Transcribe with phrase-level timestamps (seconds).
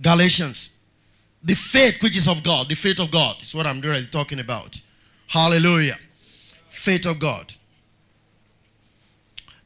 [0.00, 0.78] Galatians.
[1.42, 2.68] The faith which is of God.
[2.68, 4.80] The faith of God is what I'm really talking about.
[5.28, 5.96] Hallelujah.
[6.68, 7.52] Faith of God.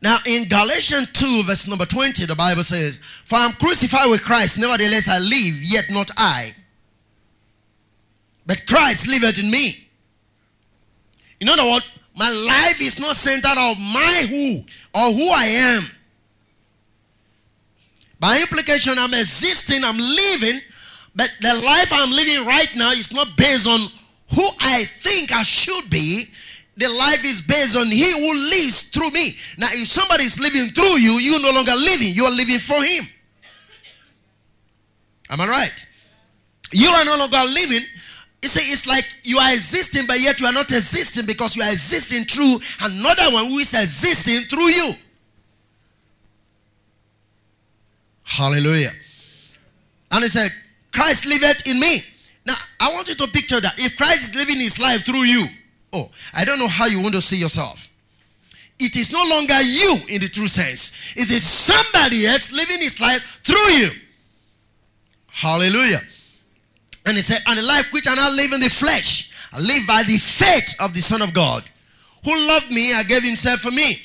[0.02, 4.24] Now, in Galatians 2, verse number 20, the Bible says, For I am crucified with
[4.24, 6.50] Christ, nevertheless I live, yet not I.
[8.44, 9.88] But Christ liveth in me.
[11.40, 11.86] In other words,
[12.16, 14.56] my life is not centered of my who
[14.94, 15.82] or who I am.
[18.22, 20.60] By implication, I'm existing, I'm living,
[21.16, 23.80] but the life I'm living right now is not based on
[24.30, 26.26] who I think I should be.
[26.76, 29.34] The life is based on He who lives through me.
[29.58, 32.80] Now, if somebody is living through you, you're no longer living, you are living for
[32.84, 33.02] Him.
[35.28, 35.86] Am I right?
[36.70, 37.84] You are no longer living.
[38.40, 41.62] You see, it's like you are existing, but yet you are not existing because you
[41.64, 44.92] are existing through another one who is existing through you.
[48.24, 48.92] Hallelujah.
[50.10, 50.50] And he said,
[50.92, 52.00] Christ liveth in me.
[52.44, 53.74] Now, I want you to picture that.
[53.78, 55.46] If Christ is living his life through you,
[55.92, 57.88] oh, I don't know how you want to see yourself.
[58.78, 63.00] It is no longer you in the true sense, it is somebody else living his
[63.00, 63.90] life through you.
[65.28, 66.00] Hallelujah.
[67.06, 69.86] And he said, And the life which I now live in the flesh, I live
[69.86, 71.62] by the faith of the Son of God,
[72.24, 73.96] who loved me and gave himself for me.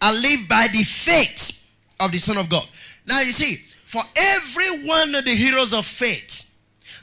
[0.00, 1.68] I live by the faith
[2.00, 2.66] of the Son of God.
[3.06, 6.54] Now you see, for every one of the heroes of faith,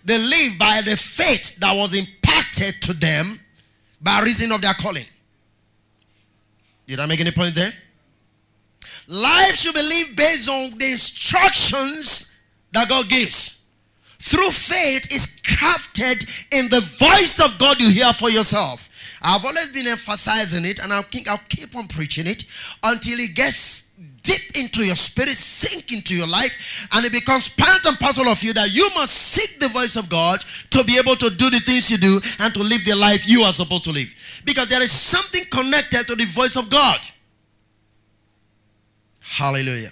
[0.06, 3.40] they live by the faith that was impacted to them
[4.02, 5.06] by reason of their calling.
[6.86, 7.72] Did I make any point there?
[9.08, 12.38] Life should be lived based on the instructions
[12.72, 13.66] that God gives.
[14.20, 18.90] Through faith is crafted in the voice of God you hear for yourself.
[19.22, 22.44] I've always been emphasizing it, and I think I'll keep on preaching it
[22.84, 23.94] until it gets
[24.24, 28.42] deep into your spirit, sink into your life, and it becomes part and parcel of
[28.42, 30.40] you that you must seek the voice of God
[30.72, 33.44] to be able to do the things you do and to live the life you
[33.44, 34.14] are supposed to live.
[34.46, 37.00] Because there is something connected to the voice of God.
[39.20, 39.92] Hallelujah.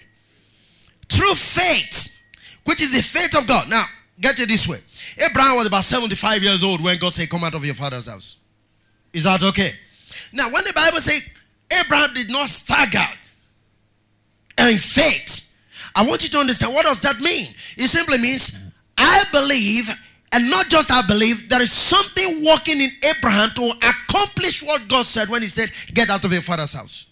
[1.10, 2.24] Through faith,
[2.66, 3.70] which is the faith of God.
[3.70, 3.84] Now,
[4.20, 4.78] get it this way.
[5.18, 8.40] Abraham was about 75 years old when God said, Come out of your father's house.
[9.12, 9.72] Is that okay?
[10.32, 11.22] Now, when the Bible says
[11.72, 13.08] Abraham did not stagger,
[14.70, 15.58] and faith.
[15.96, 17.48] I want you to understand what does that mean?
[17.78, 18.60] It simply means
[18.98, 19.90] I believe,
[20.32, 25.06] and not just I believe, there is something working in Abraham to accomplish what God
[25.06, 27.08] said when he said, Get out of your father's house.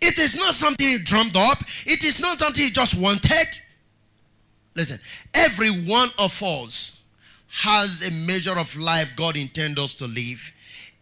[0.00, 3.46] It is not something he drummed up, it is not something he just wanted.
[4.74, 4.98] Listen,
[5.34, 7.02] every one of us
[7.48, 10.52] has a measure of life God intends us to live,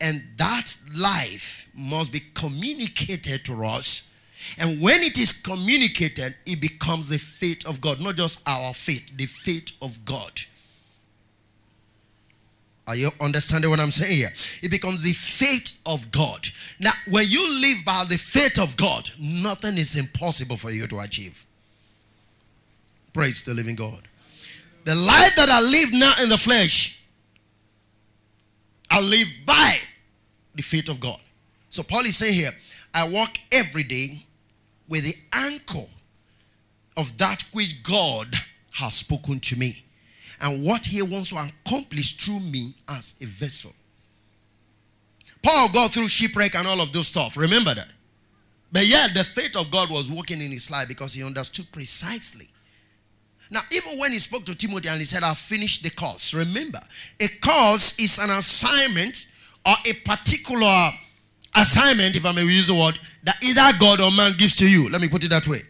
[0.00, 4.09] and that life must be communicated to us
[4.59, 9.17] and when it is communicated, it becomes the faith of God, not just our faith,
[9.17, 10.33] the faith of God.
[12.87, 14.33] Are you understanding what I'm saying here?
[14.62, 16.49] It becomes the faith of God.
[16.81, 20.99] Now, when you live by the faith of God, nothing is impossible for you to
[20.99, 21.45] achieve.
[23.12, 24.09] Praise the living God.
[24.84, 27.05] The life that I live now in the flesh,
[28.91, 29.78] I live by
[30.55, 31.21] the faith of God.
[31.69, 32.51] So Paul is saying here,
[32.93, 34.25] I walk every day
[34.91, 35.89] with the anchor
[36.99, 38.34] of that which God
[38.73, 39.84] has spoken to me
[40.43, 43.73] and what he wants to accomplish through me as a vessel.
[45.43, 47.37] Paul got through shipwreck and all of those stuff.
[47.37, 47.89] Remember that.
[48.73, 52.49] But yet the faith of God was working in his life because he understood precisely.
[53.51, 56.81] Now, even when he spoke to Timothy and he said, I've finished the course, remember,
[57.21, 59.27] a course is an assignment
[59.67, 60.91] or a particular
[61.57, 64.88] assignment, if I may use the word, that either God or man gives to you.
[64.91, 65.60] Let me put it that way.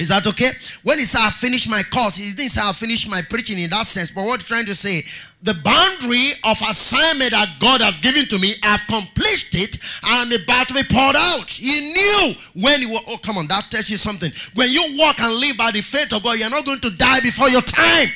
[0.00, 0.48] Is that okay?
[0.82, 3.68] When he said, I finished my course, he didn't say, I finished my preaching in
[3.68, 4.10] that sense.
[4.10, 5.02] But what he's trying to say,
[5.42, 9.76] the boundary of assignment that God has given to me, I've completed it
[10.08, 11.50] and I'm about to be poured out.
[11.50, 12.32] He knew
[12.62, 14.32] when he was, oh, come on, that tells you something.
[14.54, 17.20] When you walk and live by the faith of God, you're not going to die
[17.20, 18.08] before your time.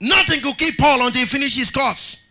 [0.00, 2.29] Nothing could keep Paul until he finished his course.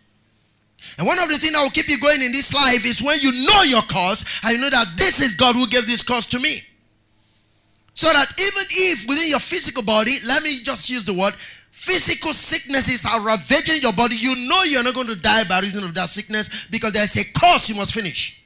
[1.00, 3.18] And one of the things that will keep you going in this life is when
[3.20, 6.26] you know your cause and you know that this is God who gave this cause
[6.26, 6.60] to me.
[7.94, 11.32] So that even if within your physical body, let me just use the word,
[11.72, 15.84] physical sicknesses are ravaging your body, you know you're not going to die by reason
[15.84, 18.44] of that sickness because there's a course you must finish.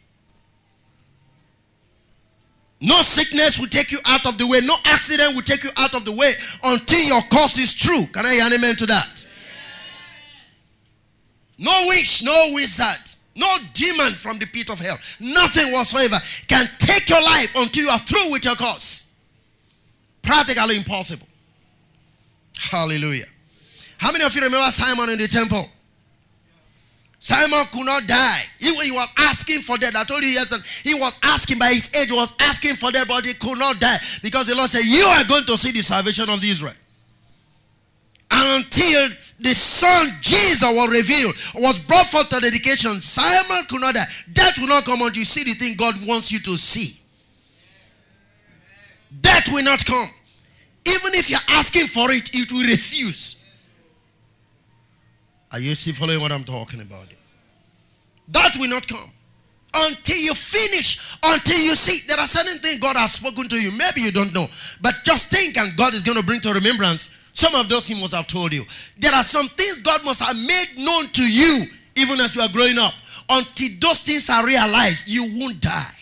[2.81, 4.61] No sickness will take you out of the way.
[4.62, 6.31] No accident will take you out of the way
[6.62, 8.06] until your course is true.
[8.12, 9.27] Can I hear an amen to that?
[11.59, 16.17] No witch, no wizard No demon from the pit of hell, nothing whatsoever
[16.47, 19.12] can take your life until you are through with your course.
[20.23, 21.27] Practically impossible.
[22.56, 23.27] Hallelujah.
[23.99, 25.69] How many of you remember Simon in the temple?
[27.19, 28.43] Simon could not die.
[28.59, 29.97] He, he was asking for that.
[29.97, 30.53] I told you yes,
[30.83, 33.97] he was asking by his age, was asking for that, but he could not die
[34.23, 36.75] because the Lord said, You are going to see the salvation of Israel.
[38.31, 39.09] And until
[39.40, 44.04] the Son Jesus was revealed, was brought forth to dedication, Simon could not die.
[44.32, 47.00] Death will not come until you see the thing God wants you to see.
[49.20, 50.08] Death will not come.
[50.86, 53.42] Even if you're asking for it, it will refuse.
[55.50, 57.06] Are you still following what I'm talking about?
[58.28, 59.10] That will not come
[59.75, 62.06] until you finish, until you see.
[62.06, 63.70] There are certain things God has spoken to you.
[63.76, 64.46] Maybe you don't know,
[64.81, 68.00] but just think, and God is going to bring to remembrance some of those He
[68.00, 68.62] must have told you.
[68.96, 71.64] There are some things God must have made known to you,
[71.96, 72.94] even as you are growing up.
[73.28, 75.94] Until those things are realized, you won't die.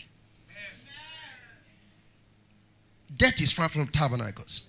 [3.17, 4.67] Death is far from tabernacles.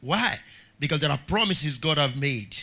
[0.00, 0.38] Why?
[0.78, 2.56] Because there are promises God have made.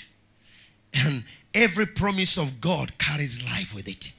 [0.94, 4.14] And every promise of God carries life with it.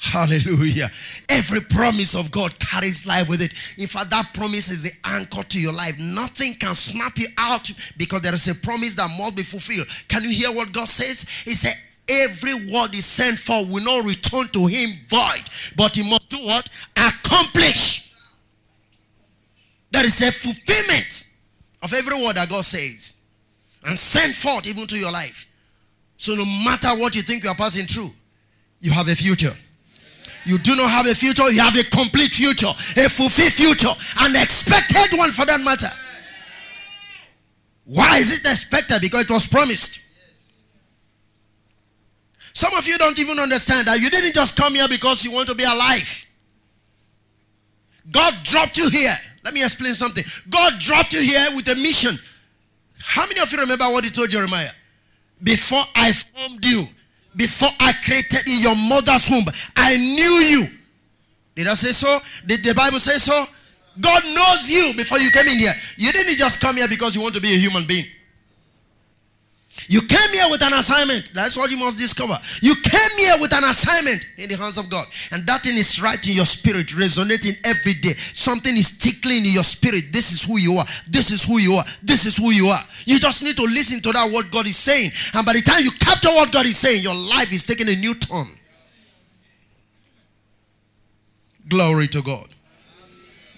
[0.00, 0.90] Hallelujah.
[1.28, 3.52] Every promise of God carries life with it.
[3.78, 5.98] In fact, that promise is the anchor to your life.
[5.98, 9.86] Nothing can snap you out because there is a promise that must be fulfilled.
[10.08, 11.28] Can you hear what God says?
[11.44, 11.74] He said,
[12.08, 15.44] Every word is sent for will not return to him void,
[15.76, 16.68] but he must do what?
[16.96, 18.12] Accomplish.
[19.92, 21.28] There is a fulfillment
[21.82, 23.20] of every word that God says
[23.84, 25.52] and sent forth even to your life.
[26.16, 28.10] So, no matter what you think you are passing through,
[28.80, 29.54] you have a future.
[30.44, 34.36] You do not have a future, you have a complete future, a fulfilled future, an
[34.36, 35.90] expected one for that matter.
[37.84, 39.00] Why is it expected?
[39.00, 40.00] Because it was promised.
[42.52, 45.48] Some of you don't even understand that you didn't just come here because you want
[45.48, 46.26] to be alive.
[48.10, 49.16] God dropped you here.
[49.44, 50.24] Let me explain something.
[50.48, 52.14] God dropped you here with a mission.
[52.98, 54.70] How many of you remember what he told Jeremiah?
[55.42, 56.86] Before I formed you,
[57.36, 59.44] before I created in your mother's womb,
[59.76, 60.66] I knew you.
[61.54, 62.20] Did I say so?
[62.46, 63.46] Did the Bible say so?
[64.00, 65.72] God knows you before you came in here.
[65.96, 68.04] You didn't just come here because you want to be a human being.
[69.90, 71.32] You came here with an assignment.
[71.34, 72.38] That's what you must discover.
[72.62, 75.04] You came here with an assignment in the hands of God.
[75.32, 78.12] And that thing is right in your spirit, resonating every day.
[78.12, 80.12] Something is tickling in your spirit.
[80.12, 80.84] This is who you are.
[81.10, 81.84] This is who you are.
[82.04, 82.84] This is who you are.
[83.04, 85.10] You just need to listen to that what God is saying.
[85.34, 87.96] And by the time you capture what God is saying, your life is taking a
[87.96, 88.46] new turn.
[91.68, 92.46] Glory to God.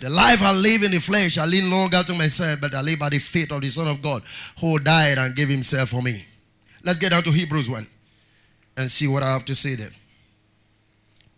[0.02, 2.98] The life I live in the flesh, I live longer to myself, but I live
[2.98, 4.24] by the faith of the Son of God
[4.60, 6.26] who died and gave himself for me.
[6.82, 7.86] Let's get down to Hebrews 1
[8.78, 9.92] and see what I have to say there.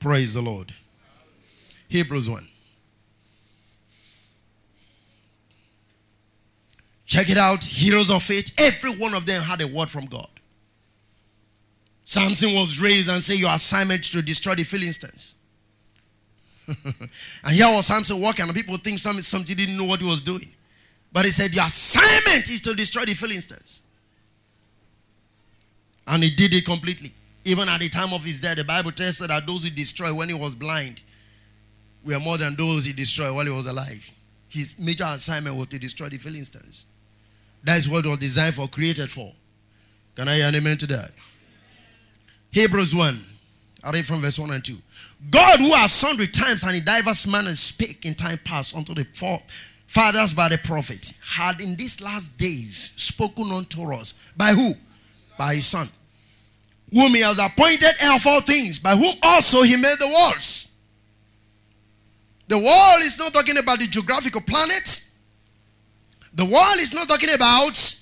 [0.01, 0.73] Praise the Lord.
[1.89, 2.49] Hebrews 1.
[7.05, 7.63] Check it out.
[7.65, 8.55] Heroes of faith.
[8.59, 10.31] Every one of them had a word from God.
[12.07, 15.37] Samson was raised and said, Your assignment to destroy the Philistines.
[17.45, 20.21] and here was Samson walking, and people think something, something didn't know what he was
[20.21, 20.49] doing.
[21.13, 23.83] But he said, Your assignment is to destroy the Philistines.
[26.07, 27.13] And he did it completely.
[27.45, 30.17] Even at the time of his death, the Bible tells us that those he destroyed
[30.17, 31.01] when he was blind
[32.05, 34.11] were more than those he destroyed while he was alive.
[34.49, 36.87] His major assignment was to destroy the Philistines.
[37.63, 39.33] That is what was designed for, created for.
[40.15, 41.11] Can I hear an amen to that?
[42.51, 43.19] Hebrews 1.
[43.83, 44.77] I read from verse 1 and 2.
[45.31, 49.05] God, who has sundry times and in diverse manners spake in time past unto the
[49.87, 54.15] fathers by the prophet, had in these last days spoken unto us.
[54.37, 54.75] By who?
[55.39, 55.89] By his son.
[56.93, 60.73] Whom he has appointed heir of all things, by whom also he made the worlds.
[62.47, 65.17] The world is not talking about the geographical planets.
[66.35, 68.01] The world is not talking about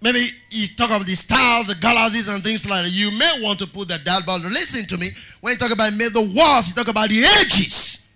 [0.00, 2.92] Maybe you talk about the stars, the galaxies, and things like that.
[2.92, 5.08] You may want to put that down, but listen to me.
[5.40, 8.08] When you talk about made the worlds, you talk about the ages.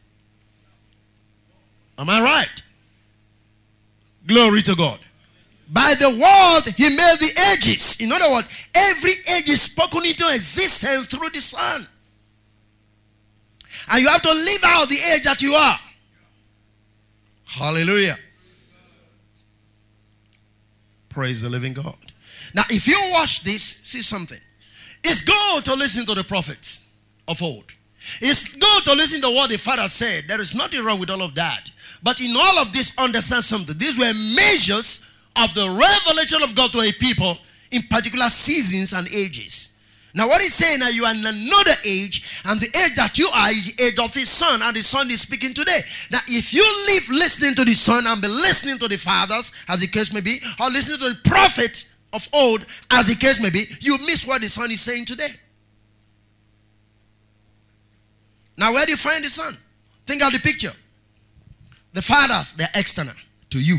[1.99, 2.63] Am I right?
[4.27, 4.99] Glory to God.
[5.69, 8.01] By the word, he made the ages.
[8.01, 11.87] In other words, every age is spoken into existence through the Son.
[13.91, 15.79] And you have to live out the age that you are.
[17.47, 18.17] Hallelujah.
[21.13, 21.97] Praise the living God.
[22.55, 24.39] Now, if you watch this, see something.
[25.05, 26.91] It's good to listen to the prophets
[27.29, 27.65] of old.
[28.21, 30.25] It's good to listen to what the Father said.
[30.27, 31.71] There is nothing wrong with all of that.
[32.03, 33.77] But in all of this, understand something.
[33.79, 37.37] These were measures of the revelation of God to a people
[37.71, 39.72] in particular seasons and ages.
[40.15, 43.29] Now, what he's saying now, you are in another age, and the age that you
[43.29, 45.81] are is the age of his son, and the son is speaking today.
[46.11, 49.81] Now, if you live listening to the son and be listening to the fathers, as
[49.81, 53.49] the case may be, or listening to the prophet of old, as the case may
[53.49, 55.31] be, you miss what the son is saying today.
[58.59, 59.57] Now, where do you find the son?
[60.07, 60.73] Think of the picture.
[61.95, 63.15] The fathers, they're external
[63.49, 63.79] to you.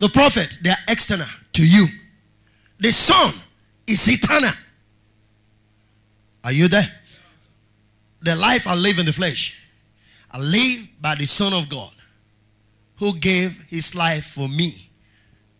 [0.00, 1.86] The prophet, they're external to you.
[2.80, 3.32] The son
[3.86, 4.50] is eternal
[6.44, 6.86] are you there?
[8.22, 9.60] The life I live in the flesh,
[10.30, 11.92] I live by the Son of God
[12.96, 14.88] who gave his life for me.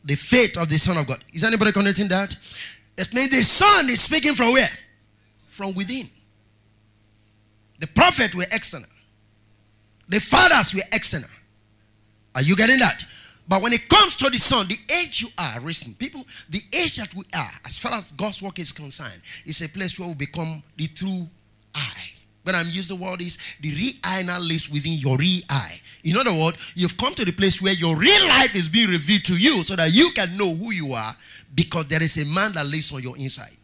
[0.05, 1.23] The faith of the Son of God.
[1.33, 2.35] Is anybody connecting that?
[2.97, 4.71] It means the Son is speaking from where?
[5.49, 6.09] From within.
[7.79, 8.89] The prophet were external.
[10.09, 11.29] The fathers were external.
[12.35, 13.05] Are you getting that?
[13.53, 16.97] But when it comes to the son, the age you are, listen, people, the age
[16.97, 20.15] that we are, as far as God's work is concerned, is a place where we
[20.15, 21.29] become the true
[21.75, 21.93] I.
[22.45, 25.79] When I'm using the word is the real I now lives within your real I.
[26.03, 29.25] In other words, you've come to the place where your real life is being revealed
[29.25, 31.15] to you so that you can know who you are
[31.55, 33.55] because there is a man that lives on your inside.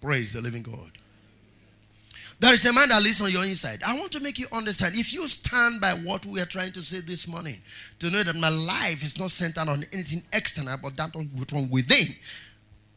[0.00, 1.01] Praise the living God.
[2.42, 3.84] There is a man that lives on your inside.
[3.86, 4.96] I want to make you understand.
[4.96, 7.62] If you stand by what we are trying to say this morning,
[8.00, 12.08] to know that my life is not centered on anything external, but that from within,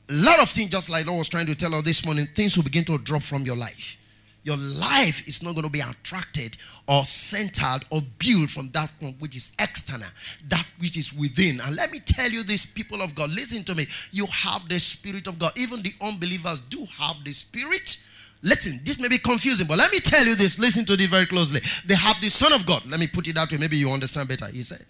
[0.09, 2.57] a lot of things, just like I was trying to tell us this morning, things
[2.57, 4.01] will begin to drop from your life.
[4.41, 9.35] Your life is not going to be attracted or centered or built from that which
[9.35, 10.07] is external,
[10.47, 11.59] that which is within.
[11.61, 13.85] And let me tell you this, people of God, listen to me.
[14.11, 15.51] You have the Spirit of God.
[15.55, 18.04] Even the unbelievers do have the Spirit
[18.41, 20.59] Listen, this may be confusing, but let me tell you this.
[20.59, 21.61] Listen to this very closely.
[21.85, 22.85] They have the Son of God.
[22.85, 23.57] Let me put it that way.
[23.57, 24.45] Maybe you understand better.
[24.47, 24.85] He said,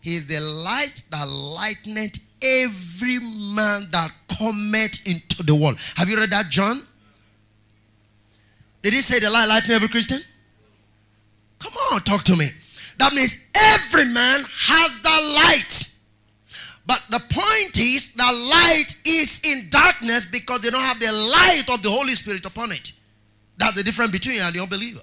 [0.00, 5.78] He is the light that lighteneth every man that cometh into the world.
[5.96, 6.82] Have you read that, John?
[8.82, 10.20] Did he say the light lighten every Christian?
[11.58, 12.46] Come on, talk to me.
[12.98, 15.89] That means every man has the light.
[16.86, 21.64] But the point is, the light is in darkness because they don't have the light
[21.72, 22.92] of the Holy Spirit upon it.
[23.58, 25.02] That's the difference between you and the unbeliever.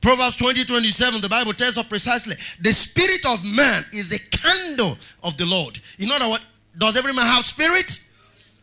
[0.00, 4.96] Proverbs 20 27, the Bible tells us precisely the spirit of man is the candle
[5.24, 5.80] of the Lord.
[5.98, 6.46] In other words,
[6.78, 7.90] does every man have spirit?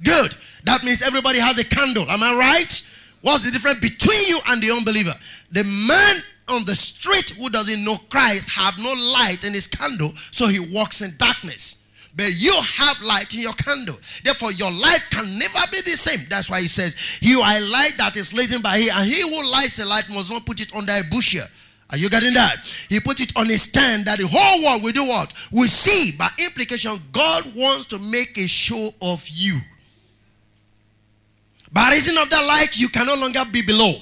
[0.03, 0.33] Good.
[0.65, 2.09] That means everybody has a candle.
[2.09, 2.89] Am I right?
[3.21, 5.13] What's the difference between you and the unbeliever?
[5.51, 6.15] The man
[6.47, 10.59] on the street who doesn't know Christ have no light in his candle, so he
[10.59, 11.82] walks in darkness.
[12.15, 13.97] But you have light in your candle.
[14.23, 16.19] Therefore, your life can never be the same.
[16.29, 19.21] That's why he says, You are a light that is lit by here, and he
[19.21, 21.47] who lights a light must not put it under a bushel.
[21.89, 22.57] Are you getting that?
[22.89, 25.33] He put it on a stand that the whole world will do what?
[25.51, 26.15] We see.
[26.17, 29.59] By implication, God wants to make a show of you.
[31.71, 33.95] By reason of that light, you can no longer be below.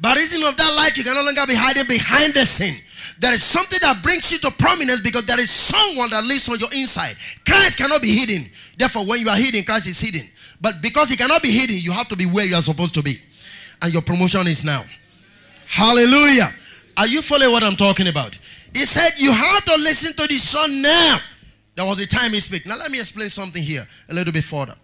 [0.00, 2.76] By reason of that light, you can no longer be hiding behind the scene.
[3.22, 6.58] There is something that brings you to prominence because there is someone that lives on
[6.58, 7.14] your inside.
[7.46, 8.50] Christ cannot be hidden.
[8.76, 10.28] Therefore, when you are hidden, Christ is hidden.
[10.60, 13.02] But because he cannot be hidden, you have to be where you are supposed to
[13.02, 13.14] be.
[13.80, 14.82] And your promotion is now.
[15.68, 16.50] Hallelujah.
[16.96, 18.36] Are you following what I'm talking about?
[18.74, 21.18] He said, You have to listen to the Son now.
[21.76, 22.66] There was a time he spoke.
[22.66, 24.74] Now, let me explain something here a little bit further.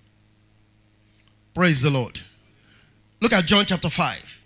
[1.54, 2.21] Praise the Lord.
[3.21, 4.45] Look at John chapter 5.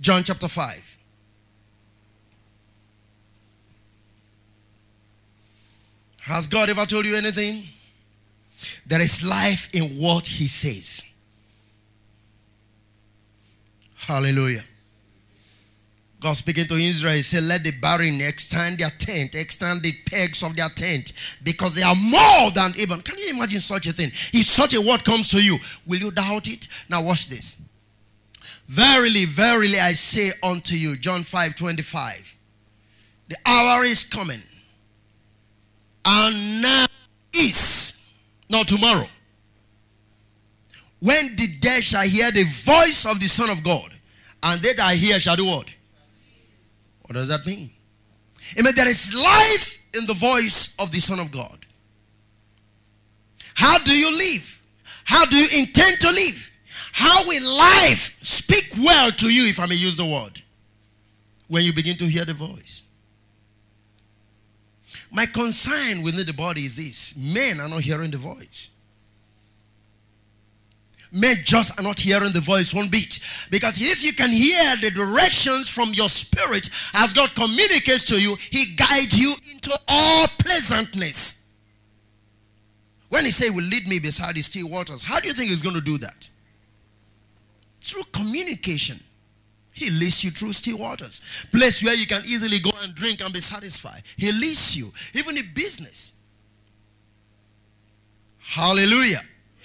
[0.00, 0.91] John chapter 5.
[6.22, 7.64] Has God ever told you anything?
[8.86, 11.12] There is life in what He says.
[13.96, 14.62] Hallelujah.
[16.20, 20.44] God speaking to Israel, He said, Let the barren extend their tent, extend the pegs
[20.44, 21.12] of their tent,
[21.42, 23.00] because they are more than even.
[23.00, 24.10] Can you imagine such a thing?
[24.32, 26.68] If such a word comes to you, will you doubt it?
[26.88, 27.62] Now, watch this.
[28.68, 32.36] Verily, verily, I say unto you, John 5 25,
[33.28, 34.42] the hour is coming
[36.04, 36.86] and now
[37.34, 38.02] is,
[38.50, 39.06] not tomorrow.
[41.00, 43.90] When the dead shall hear the voice of the Son of God,
[44.42, 45.66] and they that hear shall do what?
[47.02, 47.70] What does that mean?
[48.56, 51.58] Means there is life in the voice of the Son of God.
[53.54, 54.60] How do you live?
[55.04, 56.50] How do you intend to live?
[56.92, 60.40] How will life speak well to you, if I may use the word,
[61.48, 62.82] when you begin to hear the voice?
[65.12, 68.70] My concern within the body is this men are not hearing the voice.
[71.12, 73.20] Men just are not hearing the voice one bit.
[73.50, 78.36] Because if you can hear the directions from your spirit as God communicates to you,
[78.50, 81.42] He guides you into all pleasantness.
[83.10, 85.60] When he say will lead me beside the still waters, how do you think he's
[85.60, 86.30] going to do that?
[87.82, 88.98] Through communication.
[89.72, 91.22] He leads you through still waters.
[91.50, 94.02] Place where you can easily go and drink and be satisfied.
[94.16, 94.92] He leads you.
[95.14, 96.14] Even in business.
[98.38, 99.20] Hallelujah.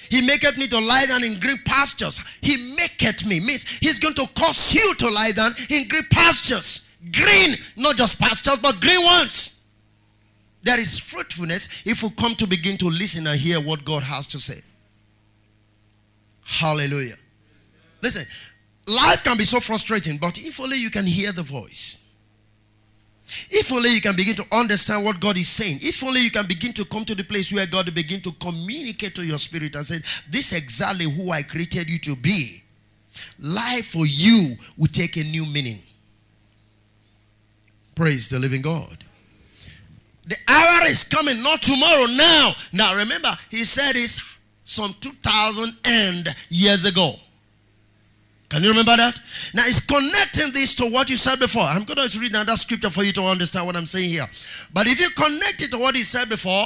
[0.09, 2.21] He maketh me to lie down in green pastures.
[2.41, 3.39] He maketh me.
[3.39, 6.89] Means he's going to cause you to lie down in green pastures.
[7.11, 9.65] Green, not just pastures, but green ones.
[10.63, 14.27] There is fruitfulness if we come to begin to listen and hear what God has
[14.27, 14.61] to say.
[16.45, 17.15] Hallelujah.
[18.01, 18.25] Listen,
[18.87, 22.03] life can be so frustrating, but if only you can hear the voice.
[23.49, 25.79] If only you can begin to understand what God is saying.
[25.81, 29.15] If only you can begin to come to the place where God begin to communicate
[29.15, 29.97] to your spirit and say,
[30.29, 32.63] This is exactly who I created you to be.
[33.39, 35.79] Life for you will take a new meaning.
[37.95, 39.03] Praise the living God.
[40.25, 42.53] The hour is coming, not tomorrow, now.
[42.71, 44.21] Now remember, he said this
[44.63, 47.15] some 2000 and years ago.
[48.49, 49.19] Can you remember that?
[49.53, 51.63] Now it's connecting this to what you said before.
[51.63, 54.25] I'm going to read another scripture for you to understand what I'm saying here.
[54.73, 56.65] But if you connect it to what he said before,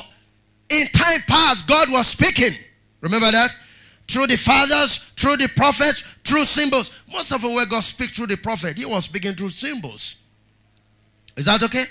[0.69, 2.53] in time past, God was speaking.
[3.01, 3.55] Remember that?
[4.07, 7.03] Through the fathers, through the prophets, through symbols.
[7.11, 10.21] Most of them where God speak through the prophet, he was speaking through symbols.
[11.35, 11.83] Is that okay?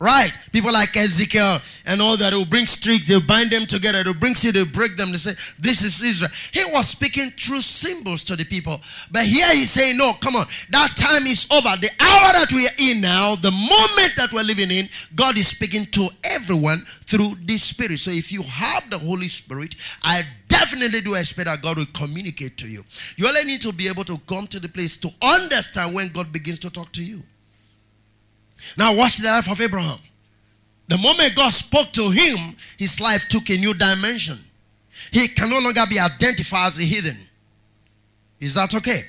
[0.00, 0.30] Right.
[0.52, 4.36] People like Ezekiel and all that will bring streaks, they'll bind them together, they'll bring
[4.36, 6.30] seed, they'll break them, they say, This is Israel.
[6.52, 8.80] He was speaking through symbols to the people.
[9.10, 11.74] But here he's saying, No, come on, that time is over.
[11.80, 15.48] The hour that we are in now, the moment that we're living in, God is
[15.48, 17.98] speaking to everyone through the Spirit.
[17.98, 19.74] So if you have the Holy Spirit,
[20.04, 22.84] I definitely do expect that God will communicate to you.
[23.16, 26.32] You only need to be able to come to the place to understand when God
[26.32, 27.24] begins to talk to you.
[28.76, 29.98] Now, watch the life of Abraham.
[30.88, 34.38] The moment God spoke to him, his life took a new dimension.
[35.12, 37.16] He can no longer be identified as a heathen.
[38.40, 39.00] Is that okay?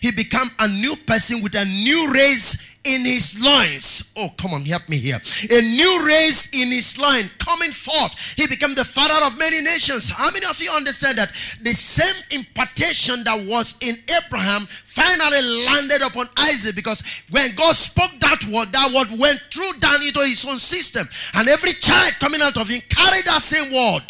[0.00, 4.12] He became a new person with a new race in his loins.
[4.16, 5.20] Oh, come on, help me here.
[5.50, 8.34] A new race in his line coming forth.
[8.36, 10.10] He became the father of many nations.
[10.10, 11.28] How many of you understand that
[11.62, 16.74] the same impartation that was in Abraham finally landed upon Isaac?
[16.74, 21.06] Because when God spoke that word, that word went through down into his own system.
[21.34, 24.04] And every child coming out of him carried that same word.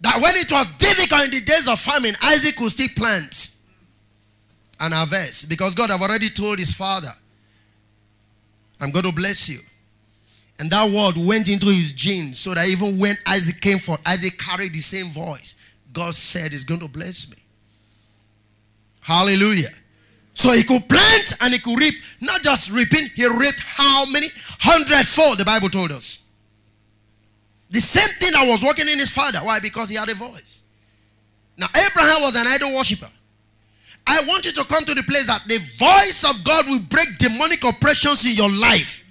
[0.00, 3.55] That when it was difficult in the days of famine, Isaac could still plant
[4.80, 7.12] and harvest because God have already told his father,
[8.80, 9.58] I'm going to bless you.
[10.58, 14.38] And that word went into his genes so that even when Isaac came forth, Isaac
[14.38, 15.56] carried the same voice.
[15.92, 17.36] God said he's going to bless me.
[19.00, 19.70] Hallelujah.
[20.34, 21.94] So he could plant and he could reap.
[22.20, 24.28] Not just reaping, he reaped how many?
[24.60, 26.26] Hundredfold, the Bible told us.
[27.70, 29.38] The same thing that was working in his father.
[29.38, 29.60] Why?
[29.60, 30.62] Because he had a voice.
[31.56, 33.08] Now, Abraham was an idol worshiper.
[34.06, 37.18] I want you to come to the place that the voice of God will break
[37.18, 39.04] demonic oppressions in your life.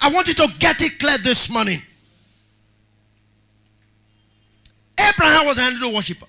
[0.00, 1.80] I want you to get it clear this morning.
[4.98, 6.26] Abraham was an idol worshiper.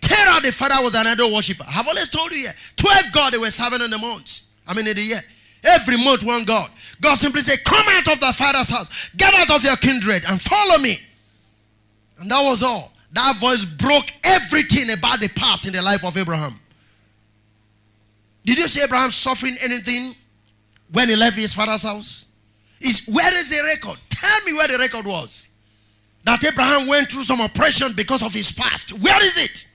[0.00, 1.64] Terah, the father, was an idol worshiper.
[1.68, 2.54] I've always told you here.
[2.76, 4.50] 12 God they were serving in the months.
[4.66, 5.20] I mean, in the year.
[5.64, 6.70] Every month, one God.
[7.00, 9.10] God simply said, Come out of the father's house.
[9.16, 10.98] Get out of your kindred and follow me.
[12.18, 12.92] And that was all.
[13.12, 16.60] That voice broke everything about the past in the life of Abraham.
[18.46, 20.14] Did you see Abraham suffering anything
[20.92, 22.26] when he left his father's house?
[22.80, 23.98] Is where is the record?
[24.08, 25.48] Tell me where the record was.
[26.24, 28.92] That Abraham went through some oppression because of his past.
[28.92, 29.66] Where is it?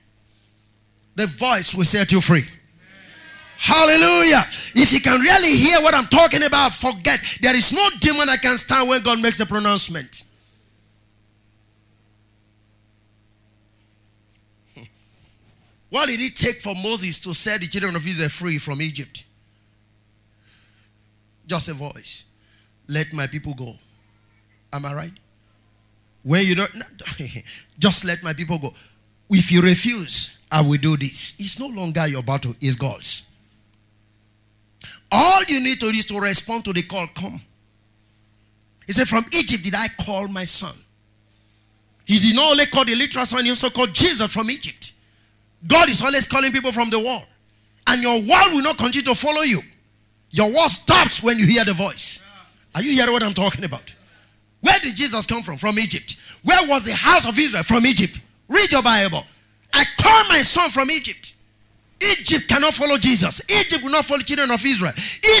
[1.16, 2.44] The voice will set you free.
[3.58, 4.42] Hallelujah.
[4.74, 7.20] If you can really hear what I'm talking about, forget.
[7.42, 10.24] There is no demon that can stand when God makes a pronouncement.
[15.92, 19.24] What did it take for Moses to set the children of Israel free from Egypt?
[21.46, 22.30] Just a voice.
[22.88, 23.74] Let my people go.
[24.72, 25.12] Am I right?
[26.22, 26.70] When you don't,
[27.78, 28.72] just let my people go.
[29.28, 31.38] If you refuse, I will do this.
[31.38, 33.30] It's no longer your battle, it's God's.
[35.10, 37.38] All you need to do is to respond to the call, come.
[38.86, 40.74] He said, From Egypt did I call my son.
[42.06, 44.81] He did not only call the literal son, he also called Jesus from Egypt.
[45.66, 47.24] God is always calling people from the world.
[47.86, 49.60] And your world will not continue to follow you.
[50.30, 52.26] Your world stops when you hear the voice.
[52.74, 53.82] Are you hearing what I'm talking about?
[54.60, 55.56] Where did Jesus come from?
[55.56, 56.16] From Egypt.
[56.44, 57.62] Where was the house of Israel?
[57.62, 58.20] From Egypt.
[58.48, 59.24] Read your Bible.
[59.72, 61.34] I call my son from Egypt.
[62.00, 63.40] Egypt cannot follow Jesus.
[63.48, 64.92] Egypt will not follow the children of Israel.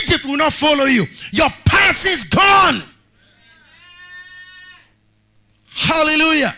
[0.02, 1.06] Egypt will not follow you.
[1.32, 2.82] Your past is gone.
[5.74, 6.54] Hallelujah.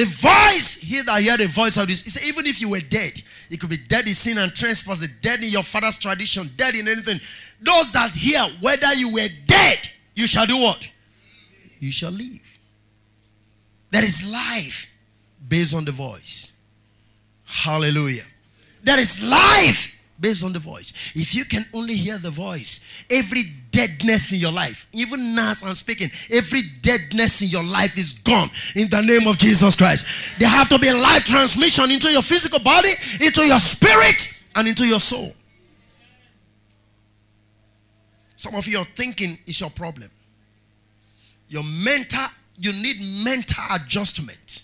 [0.00, 2.80] The voice, he that hear the voice of this, he said, even if you were
[2.80, 6.74] dead, it could be dead in sin and trespass, dead in your father's tradition, dead
[6.74, 7.18] in anything.
[7.60, 9.78] Those that hear, whether you were dead,
[10.14, 10.90] you shall do what?
[11.80, 12.40] You shall live.
[13.90, 14.90] There is life
[15.46, 16.54] based on the voice.
[17.44, 18.24] Hallelujah.
[18.82, 20.92] There is life based on the voice.
[21.14, 25.64] If you can only hear the voice, every deadness in your life, even now as
[25.64, 30.38] I'm speaking, every deadness in your life is gone in the name of Jesus Christ.
[30.38, 34.68] There have to be a life transmission into your physical body, into your spirit, and
[34.68, 35.32] into your soul.
[38.36, 40.10] Some of your thinking is your problem.
[41.48, 42.26] Your mental,
[42.58, 44.62] you need mental adjustment.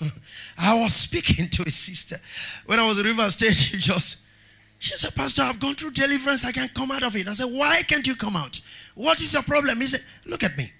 [0.58, 2.16] I was speaking to a sister
[2.66, 3.54] when I was at River State.
[3.54, 4.23] She just
[4.84, 6.44] she said, Pastor, I've gone through deliverance.
[6.44, 7.26] I can't come out of it.
[7.26, 8.60] I said, Why can't you come out?
[8.94, 9.80] What is your problem?
[9.80, 10.70] He said, Look at me.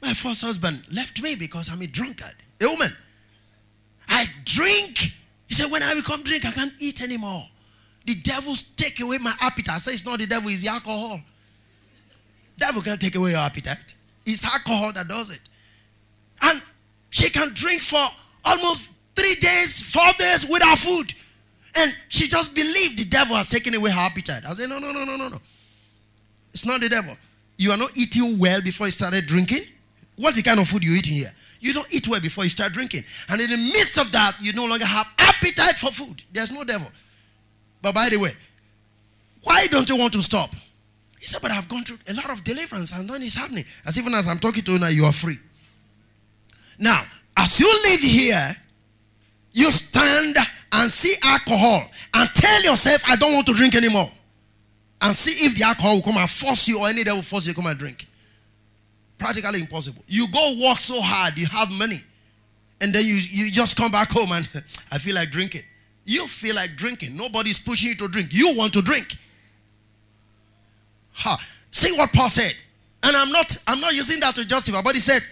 [0.00, 2.34] My first husband left me because I'm a drunkard.
[2.62, 2.90] A woman.
[4.08, 4.98] I drink.
[5.48, 7.44] He said, When I become drink, I can't eat anymore.
[8.06, 9.74] The devils take away my appetite.
[9.74, 11.20] I said, It's not the devil, it's the alcohol.
[12.56, 13.94] Devil can't take away your appetite.
[14.26, 15.40] It's alcohol that does it.
[16.42, 16.62] And
[17.10, 18.06] she can drink for
[18.44, 21.14] almost three days, four days without food.
[21.76, 24.42] And she just believed the devil has taken away her appetite.
[24.48, 25.38] I said, no, no, no, no, no, no.
[26.52, 27.16] It's not the devil.
[27.56, 29.62] You are not eating well before you started drinking.
[30.16, 31.32] What the kind of food you eating here?
[31.60, 33.04] You don't eat well before you start drinking.
[33.28, 36.24] And in the midst of that, you no longer have appetite for food.
[36.32, 36.90] There's no devil.
[37.82, 38.30] But by the way,
[39.42, 40.50] why don't you want to stop?
[41.18, 43.64] He said, but I've gone through a lot of deliverance and none is happening.
[43.86, 45.38] As even as I'm talking to you now, you are free.
[46.78, 47.02] Now,
[47.36, 48.56] as you live here,
[49.52, 50.36] you stand
[50.72, 51.82] and see alcohol
[52.14, 54.08] and tell yourself, I don't want to drink anymore.
[55.02, 57.46] And see if the alcohol will come and force you or any day will force
[57.46, 58.06] you to come and drink.
[59.18, 60.02] Practically impossible.
[60.06, 61.98] You go work so hard, you have money,
[62.80, 64.48] and then you, you just come back home and
[64.92, 65.62] I feel like drinking.
[66.04, 67.16] You feel like drinking.
[67.16, 68.30] Nobody's pushing you to drink.
[68.32, 69.16] You want to drink.
[71.12, 71.38] Ha.
[71.70, 72.52] See what Paul said.
[73.02, 75.22] And I'm not I'm not using that to justify, but he said,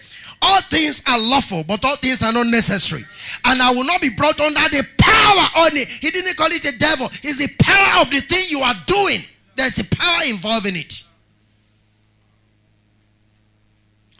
[0.41, 3.03] all things are lawful, but all things are not necessary.
[3.45, 5.87] And I will not be brought under the power on it.
[5.87, 7.07] He didn't call it the devil.
[7.23, 9.19] It's the power of the thing you are doing.
[9.55, 11.03] There's a power involved in it.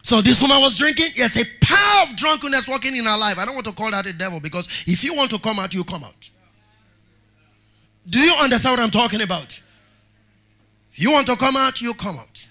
[0.01, 1.09] So this woman was drinking.
[1.15, 3.37] Yes, a power of drunkenness working in her life.
[3.37, 5.73] I don't want to call that a devil because if you want to come out,
[5.73, 6.29] you come out.
[8.09, 9.61] Do you understand what I'm talking about?
[10.91, 12.47] If you want to come out, you come out.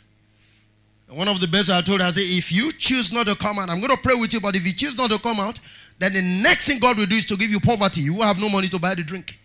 [1.10, 3.58] One of the best I told her, I said, if you choose not to come
[3.58, 5.58] out, I'm going to pray with you, but if you choose not to come out,
[5.98, 8.02] then the next thing God will do is to give you poverty.
[8.02, 9.38] You will have no money to buy the drink.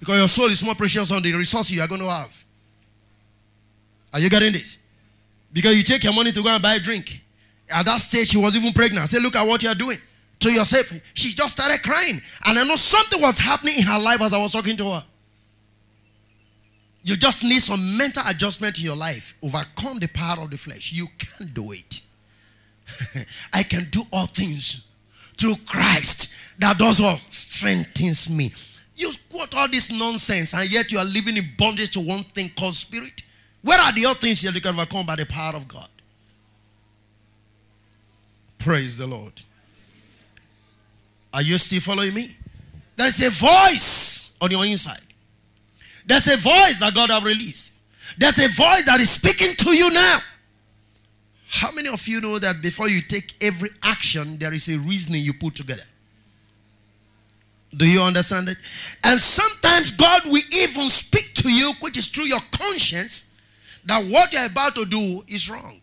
[0.00, 2.44] Because your soul is more precious than the resources you are going to have.
[4.12, 4.82] Are you getting this?
[5.52, 7.20] Because you take your money to go and buy a drink.
[7.70, 9.02] At that stage, she was even pregnant.
[9.02, 9.98] I said, Look at what you are doing
[10.40, 10.92] to yourself.
[11.14, 12.20] She just started crying.
[12.46, 15.04] And I know something was happening in her life as I was talking to her.
[17.04, 19.34] You just need some mental adjustment in your life.
[19.42, 20.92] Overcome the power of the flesh.
[20.92, 22.00] You can do it.
[23.54, 24.86] I can do all things
[25.36, 27.22] through Christ that does what?
[27.30, 28.52] Strengthens me.
[28.96, 32.50] You quote all this nonsense and yet you are living in bondage to one thing
[32.56, 33.22] called spirit.
[33.62, 35.88] Where are the other things you can overcome by the power of God?
[38.58, 39.32] Praise the Lord.
[41.32, 42.36] Are you still following me?
[42.96, 45.00] There is a voice on your inside.
[46.06, 47.74] There's a voice that God have released.
[48.18, 50.18] There's a voice that is speaking to you now.
[51.48, 55.22] How many of you know that before you take every action, there is a reasoning
[55.22, 55.84] you put together?
[57.76, 58.58] Do you understand it?
[59.02, 63.32] And sometimes God will even speak to you, which is through your conscience,
[63.84, 65.80] that what you're about to do is wrong.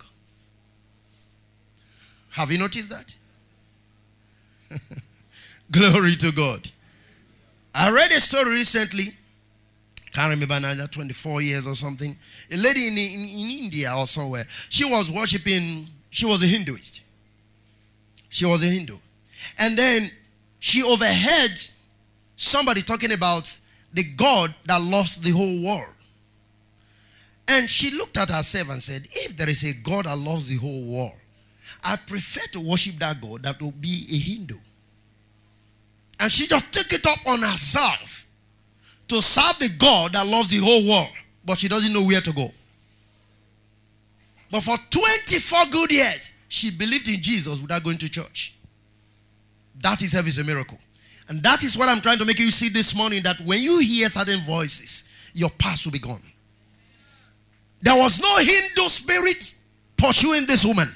[2.31, 3.15] Have you noticed that?
[5.71, 6.69] Glory to God.
[7.73, 9.13] I read a story recently
[10.11, 12.17] can't remember now, 24 years or something.
[12.51, 17.01] A lady in, in, in India or somewhere, she was worshiping, she was a Hinduist.
[18.29, 18.97] She was a Hindu.
[19.57, 20.01] And then
[20.59, 21.59] she overheard
[22.35, 23.57] somebody talking about
[23.93, 25.93] the God that loves the whole world.
[27.47, 30.57] And she looked at herself and said, If there is a God that loves the
[30.57, 31.17] whole world,
[31.83, 34.57] I prefer to worship that God that will be a Hindu.
[36.19, 38.20] And she just took it up on herself
[39.11, 41.09] to serve the God that loves the whole world,
[41.45, 42.49] but she doesn't know where to go.
[44.49, 48.55] But for 24 good years, she believed in Jesus without going to church.
[49.81, 50.77] That itself is a miracle.
[51.27, 53.79] And that is what I'm trying to make you see this morning that when you
[53.79, 56.21] hear certain voices, your past will be gone.
[57.81, 59.55] There was no Hindu spirit
[59.97, 60.87] pursuing this woman.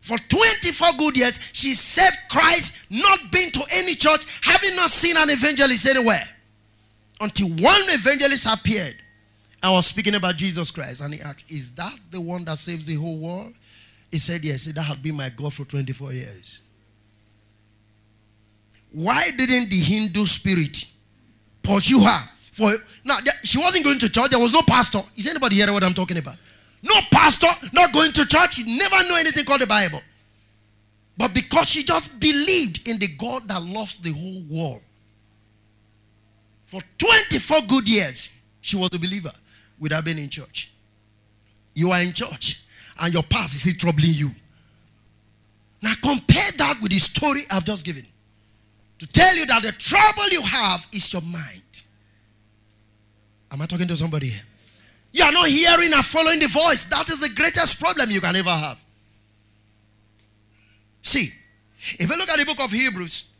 [0.00, 5.16] For 24 good years, she served Christ, not been to any church, having not seen
[5.16, 6.22] an evangelist anywhere.
[7.20, 8.96] Until one evangelist appeared
[9.62, 11.00] I was speaking about Jesus Christ.
[11.00, 13.52] And he asked, Is that the one that saves the whole world?
[14.12, 16.60] He said, Yes, that had been my God for 24 years.
[18.92, 20.86] Why didn't the Hindu spirit
[21.62, 22.20] pursue her?
[22.52, 22.70] For
[23.04, 24.30] now, she wasn't going to church.
[24.30, 25.00] There was no pastor.
[25.16, 26.36] Is anybody hearing what I'm talking about?
[26.82, 28.54] No pastor, not going to church.
[28.54, 30.00] She never knew anything called the Bible.
[31.18, 34.82] But because she just believed in the God that loves the whole world.
[36.66, 39.30] For 24 good years, she was a believer
[39.78, 40.72] without being in church.
[41.74, 42.64] You are in church
[43.00, 44.30] and your past is still troubling you.
[45.82, 48.04] Now compare that with the story I've just given.
[48.98, 51.62] To tell you that the trouble you have is your mind.
[53.52, 54.42] Am I talking to somebody here?
[55.12, 56.86] You are not hearing and following the voice.
[56.86, 58.78] That is the greatest problem you can ever have.
[61.02, 61.30] See,
[61.98, 63.30] if you look at the book of Hebrews,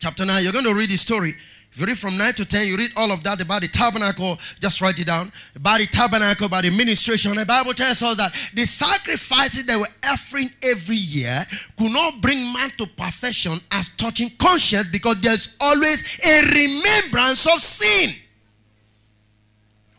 [0.00, 1.34] chapter 9, you're going to read the story
[1.72, 4.38] if you read from 9 to 10, you read all of that about the tabernacle,
[4.60, 5.32] just write it down.
[5.56, 7.34] About the tabernacle, about the ministration.
[7.34, 11.42] The Bible tells us that the sacrifices they were offering every year
[11.78, 17.58] could not bring man to perfection as touching conscience because there's always a remembrance of
[17.58, 18.10] sin.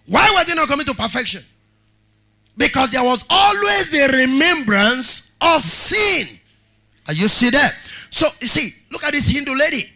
[0.06, 1.42] Why were they not coming to perfection?
[2.56, 6.38] Because there was always the remembrance of sin.
[7.08, 7.74] Are you see that?
[8.12, 9.93] So you see, look at this Hindu lady.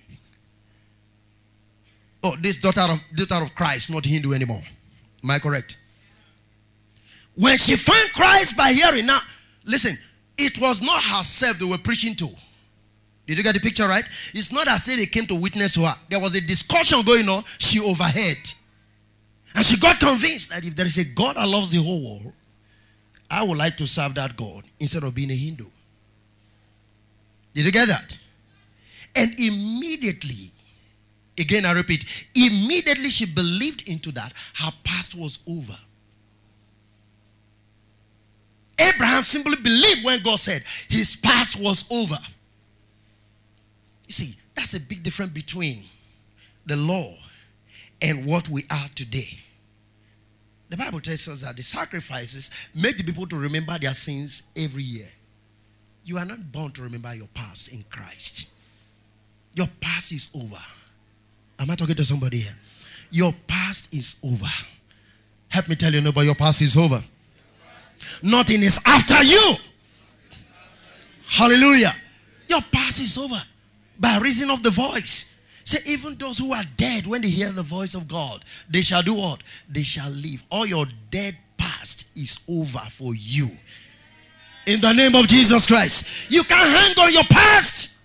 [2.23, 4.63] Oh, this daughter of daughter of Christ, not Hindu anymore.
[5.23, 5.77] Am I correct?
[7.35, 9.19] When she found Christ by hearing, now
[9.65, 9.95] listen,
[10.37, 12.27] it was not herself they were preaching to.
[13.27, 14.05] Did you get the picture right?
[14.33, 15.95] It's not as if they came to witness to her.
[16.09, 17.43] There was a discussion going on.
[17.59, 18.37] She overheard.
[19.53, 22.33] And she got convinced that if there is a God that loves the whole world,
[23.29, 25.65] I would like to serve that God instead of being a Hindu.
[27.53, 28.17] Did you get that?
[29.15, 30.51] And immediately
[31.37, 35.77] Again, I repeat, immediately she believed into that, her past was over.
[38.79, 42.17] Abraham simply believed when God said his past was over.
[44.07, 45.83] You see, that's a big difference between
[46.65, 47.15] the law
[48.01, 49.39] and what we are today.
[50.69, 54.83] The Bible tells us that the sacrifices make the people to remember their sins every
[54.83, 55.07] year.
[56.03, 58.53] You are not born to remember your past in Christ.
[59.55, 60.61] Your past is over.
[61.59, 62.55] Am I talking to somebody here?
[63.11, 64.45] Your past is over.
[65.49, 67.01] Help me tell you, nobody, your past is over.
[68.21, 69.55] Nothing is after you.
[71.27, 71.93] Hallelujah.
[72.49, 73.39] Your past is over
[73.99, 75.35] by reason of the voice.
[75.63, 79.01] Say, even those who are dead, when they hear the voice of God, they shall
[79.01, 79.41] do what?
[79.67, 80.43] They shall live.
[80.49, 83.49] All your dead past is over for you.
[84.65, 86.31] In the name of Jesus Christ.
[86.31, 87.96] You can hang on your past.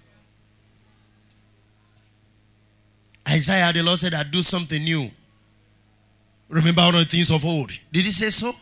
[3.33, 5.11] Isaiah, the Lord said, I do something new.
[6.49, 7.71] Remember all the things of old.
[7.91, 8.53] Did he say so?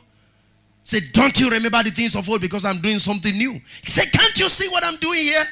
[0.84, 3.52] Say, don't you remember the things of old because I'm doing something new?
[3.52, 5.44] He said, can't you see what I'm doing here?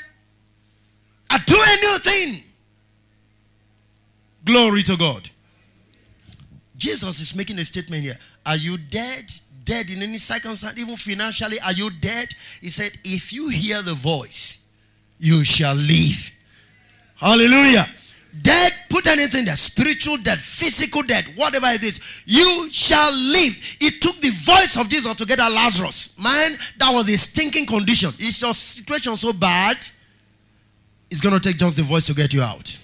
[1.30, 2.42] I do a new thing.
[4.44, 5.28] Glory to God.
[6.76, 8.16] Jesus is making a statement here.
[8.46, 9.30] Are you dead?
[9.64, 11.58] Dead in any circumstance, even financially?
[11.60, 12.28] Are you dead?
[12.60, 14.64] He said, if you hear the voice,
[15.18, 16.30] you shall live.
[17.16, 17.84] Hallelujah.
[18.42, 23.76] Dead, put anything there spiritual dead, physical dead, whatever it is, you shall live.
[23.80, 26.16] It took the voice of Jesus to get Lazarus.
[26.22, 28.10] Man, that was a stinking condition.
[28.18, 29.76] Is your situation so bad?
[31.10, 32.78] It's going to take just the voice to get you out.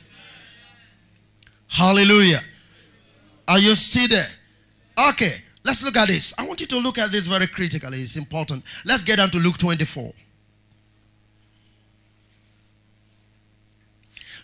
[1.69, 2.41] Hallelujah.
[3.47, 4.27] Are you still there?
[5.11, 6.33] Okay, let's look at this.
[6.39, 7.99] I want you to look at this very critically.
[7.99, 8.65] It's important.
[8.85, 10.13] Let's get down to Luke 24.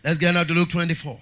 [0.05, 1.19] Let's get now to Luke 24.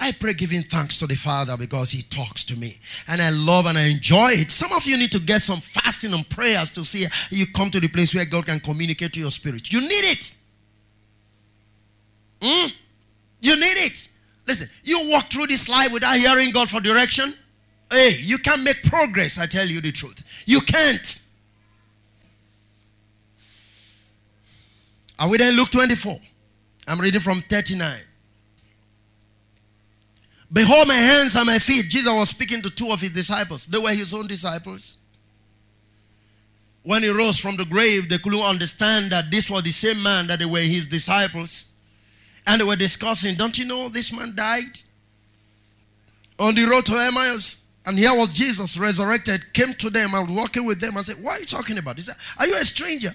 [0.00, 2.78] I pray giving thanks to the Father because He talks to me.
[3.08, 4.50] And I love and I enjoy it.
[4.50, 7.80] Some of you need to get some fasting and prayers to see you come to
[7.80, 9.72] the place where God can communicate to your spirit.
[9.72, 10.36] You need it.
[12.40, 12.74] Mm?
[13.40, 14.08] You need it.
[14.46, 17.32] Listen, you walk through this life without hearing God for direction.
[17.90, 20.22] Hey, you can't make progress, I tell you the truth.
[20.46, 21.20] You can't.
[25.18, 25.52] Are we there?
[25.52, 26.18] Luke 24.
[26.86, 27.98] I'm reading from 39.
[30.52, 31.86] Behold my hands and my feet.
[31.88, 33.66] Jesus was speaking to two of his disciples.
[33.66, 34.98] They were his own disciples.
[36.84, 40.26] When he rose from the grave, they couldn't understand that this was the same man
[40.26, 41.72] that they were his disciples.
[42.46, 44.78] And they were discussing, don't you know this man died?
[46.38, 47.64] On the road to Emmaus.
[47.86, 51.36] And here was Jesus resurrected, came to them and walking with them and said, What
[51.36, 51.96] are you talking about?
[51.96, 53.10] He said, Are you a stranger?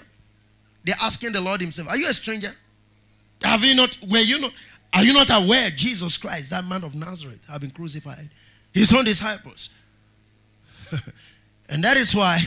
[0.84, 2.52] They're asking the Lord Himself, Are you a stranger?
[3.44, 4.54] Have you not, were you not,
[4.94, 8.30] are you not aware Jesus Christ, that man of Nazareth, have been crucified?
[8.74, 9.70] His own disciples.
[11.70, 12.40] and that is why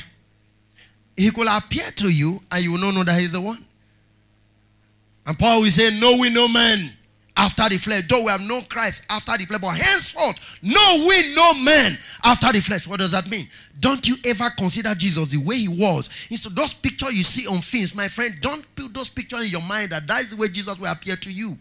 [1.17, 3.65] he could appear to you and you will not know that he's the one.
[5.27, 6.91] And Paul will say, No, we know man
[7.37, 8.03] after the flesh.
[8.09, 12.53] Though we have known Christ after the flesh, but henceforth, no, we no man after
[12.53, 12.87] the flesh.
[12.87, 13.49] What does that mean?
[13.81, 16.09] Don't you ever consider Jesus the way he was?
[16.31, 19.63] Instead, those pictures you see on films, my friend, don't put those pictures in your
[19.63, 21.57] mind that that is the way Jesus will appear to you.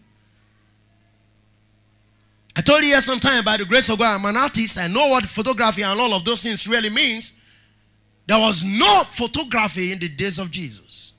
[2.54, 4.78] I told you here sometime by the grace of God, I'm an artist.
[4.78, 7.40] I know what photography and all of those things really means.
[8.26, 11.14] There was no photography in the days of Jesus.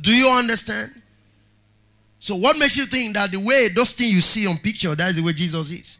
[0.00, 0.90] Do you understand?
[2.20, 5.10] So, what makes you think that the way those things you see on picture, that
[5.10, 5.98] is the way Jesus is?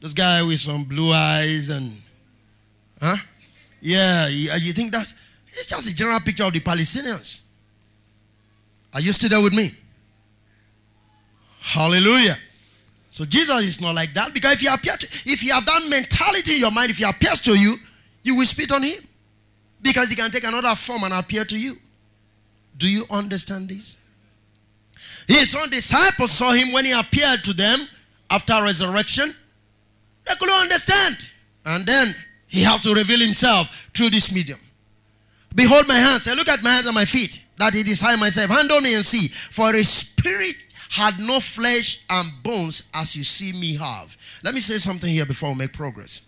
[0.00, 1.92] This guy with some blue eyes and,
[3.00, 3.16] huh?
[3.82, 5.14] Yeah, uh, you think that's
[5.48, 7.42] it's just a general picture of the Palestinians.
[8.94, 9.70] Are you still there with me?
[11.60, 12.36] Hallelujah.
[13.10, 16.54] So Jesus is not like that because if he appears, if you have that mentality
[16.54, 17.74] in your mind, if he appears to you,
[18.22, 18.98] you will spit on him
[19.82, 21.76] because he can take another form and appear to you.
[22.76, 23.98] Do you understand this?
[25.28, 27.80] His own disciples saw him when he appeared to them
[28.30, 29.32] after resurrection.
[30.26, 31.16] They couldn't understand.
[31.64, 32.14] And then
[32.46, 34.60] he had to reveal himself through this medium.
[35.54, 36.26] Behold my hands.
[36.26, 37.44] and look at my hands and my feet.
[37.58, 38.50] That it is I myself.
[38.50, 39.28] Hand on me and see.
[39.28, 40.54] For a spirit
[40.90, 44.16] had no flesh and bones as you see me have.
[44.44, 46.26] Let me say something here before we make progress.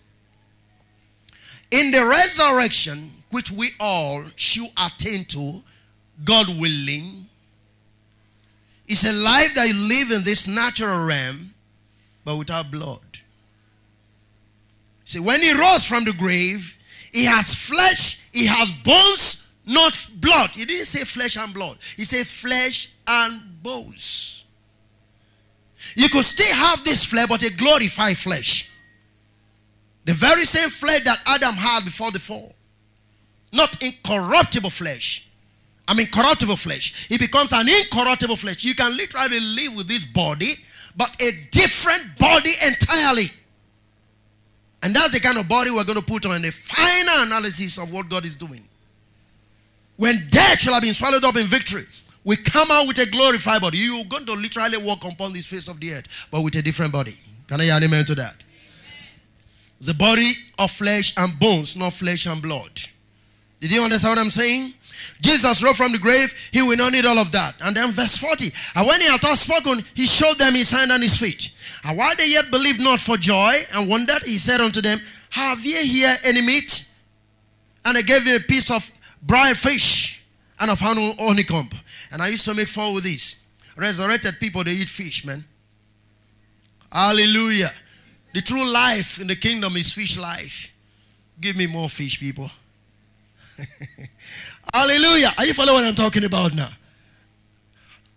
[1.70, 5.62] In the resurrection, which we all should attain to,
[6.24, 7.27] God willing,
[8.88, 11.52] it's a life that you live in this natural realm,
[12.24, 13.00] but without blood.
[15.04, 16.78] See, when he rose from the grave,
[17.12, 20.50] he has flesh, he has bones, not blood.
[20.50, 24.44] He didn't say flesh and blood, he said flesh and bones.
[25.96, 28.70] You could still have this flesh, but a glorified flesh.
[30.04, 32.54] The very same flesh that Adam had before the fall.
[33.52, 35.27] Not incorruptible flesh.
[35.88, 37.10] I mean, corruptible flesh.
[37.10, 38.62] It becomes an incorruptible flesh.
[38.62, 40.52] You can literally live with this body,
[40.94, 43.30] but a different body entirely.
[44.82, 47.90] And that's the kind of body we're going to put on the final analysis of
[47.92, 48.62] what God is doing.
[49.96, 51.86] When death shall have been swallowed up in victory,
[52.22, 53.78] we come out with a glorified body.
[53.78, 56.92] You're going to literally walk upon this face of the earth, but with a different
[56.92, 57.14] body.
[57.48, 58.36] Can I hear an amen to that?
[59.80, 62.78] The body of flesh and bones, not flesh and blood.
[63.60, 64.74] Did you understand what I'm saying?
[65.20, 67.54] Jesus rose from the grave, he will not need all of that.
[67.62, 68.50] And then verse 40.
[68.76, 71.54] And when he had thus spoken, he showed them his hand and his feet.
[71.84, 74.98] And while they yet believed not for joy and wondered, he said unto them,
[75.30, 76.88] Have ye here any meat?
[77.84, 78.90] And I gave him a piece of
[79.22, 80.24] broiled fish
[80.60, 81.70] and of honeycomb.
[82.12, 83.42] And I used to make fun with this.
[83.76, 85.44] Resurrected people, they eat fish, man.
[86.90, 87.70] Hallelujah.
[88.34, 90.74] The true life in the kingdom is fish life.
[91.40, 92.50] Give me more fish, people.
[94.74, 95.32] Hallelujah.
[95.38, 96.68] Are you following what I'm talking about now?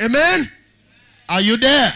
[0.01, 0.45] Amen?
[1.29, 1.93] Are you there?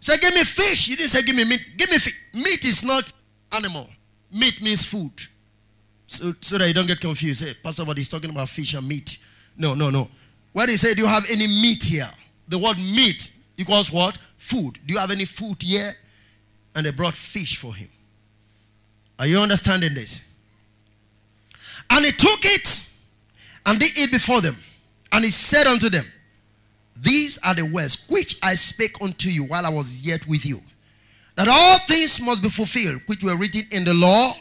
[0.00, 0.88] Say, give me fish.
[0.88, 1.72] You didn't say, give me meat.
[1.76, 2.18] Give me fish.
[2.32, 3.12] Meat is not
[3.52, 3.88] animal.
[4.32, 5.12] Meat means food.
[6.06, 7.44] So, so that you don't get confused.
[7.44, 9.18] Hey, Pastor, what he's talking about fish and meat.
[9.56, 10.08] No, no, no.
[10.52, 12.08] When he said, do you have any meat here?
[12.48, 14.18] The word meat equals what?
[14.36, 14.78] Food.
[14.86, 15.92] Do you have any food here?
[16.74, 17.88] And they brought fish for him.
[19.18, 20.27] Are you understanding this?
[21.90, 22.90] And he took it
[23.66, 24.56] and they ate before them.
[25.12, 26.04] And he said unto them,
[26.96, 30.60] These are the words which I spake unto you while I was yet with you.
[31.36, 34.32] That all things must be fulfilled, which were written in the law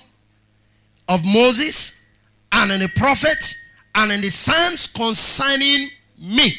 [1.07, 2.05] of Moses
[2.51, 6.53] and in the prophets and in the Psalms concerning me.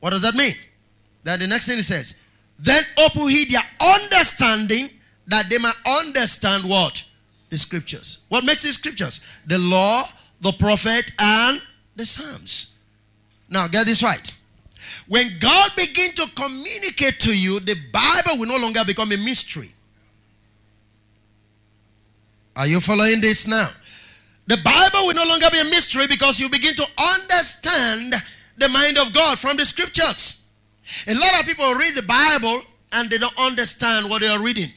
[0.00, 0.54] What does that mean?
[1.24, 2.20] Then the next thing he says,
[2.58, 4.88] Then open he their understanding
[5.26, 7.04] that they might understand what?
[7.50, 8.18] The scriptures.
[8.28, 9.26] What makes the scriptures?
[9.46, 10.04] The law,
[10.40, 11.60] the prophet, and
[11.96, 12.76] the Psalms.
[13.50, 14.34] Now, get this right.
[15.08, 19.70] When God begins to communicate to you, the Bible will no longer become a mystery.
[22.54, 23.68] Are you following this now?
[24.46, 28.14] The Bible will no longer be a mystery because you begin to understand
[28.56, 30.44] the mind of God from the scriptures.
[31.06, 32.62] A lot of people read the Bible
[32.92, 34.70] and they don't understand what they are reading.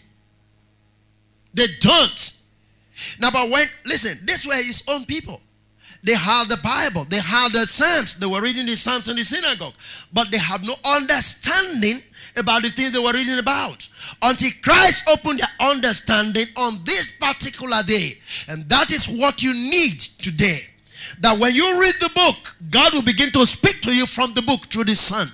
[1.54, 2.38] They don't.
[3.20, 5.42] Now, but when, listen, this way his own people.
[6.04, 9.24] They had the Bible, they had the Psalms, they were reading the Psalms in the
[9.24, 9.74] synagogue,
[10.12, 12.02] but they had no understanding
[12.38, 13.88] about the things they were reading about
[14.22, 18.18] until Christ opened their understanding on this particular day.
[18.48, 20.62] And that is what you need today.
[21.20, 24.42] that when you read the book, God will begin to speak to you from the
[24.42, 25.28] book through the Son.